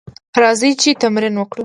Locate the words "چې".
0.81-0.89